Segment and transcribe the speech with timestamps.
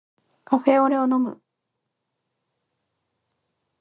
[0.45, 1.43] カフェオレを飲む